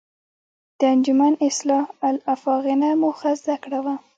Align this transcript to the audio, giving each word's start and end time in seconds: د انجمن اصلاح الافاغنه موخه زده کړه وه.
د 0.79 0.81
انجمن 0.93 1.33
اصلاح 1.47 1.85
الافاغنه 2.09 2.89
موخه 3.01 3.31
زده 3.41 3.55
کړه 3.63 3.79
وه. 3.85 3.95